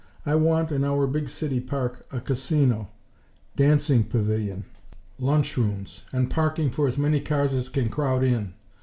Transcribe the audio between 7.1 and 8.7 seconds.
cars as can crowd in.